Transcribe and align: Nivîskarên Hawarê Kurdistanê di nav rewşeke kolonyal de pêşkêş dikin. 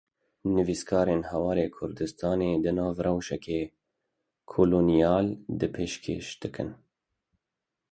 Nivîskarên 0.55 1.21
Hawarê 1.29 1.65
Kurdistanê 1.75 2.51
di 2.63 2.71
nav 2.77 2.95
rewşeke 3.05 3.59
kolonyal 4.51 5.27
de 5.59 5.67
pêşkêş 5.73 6.25
dikin. 6.41 6.69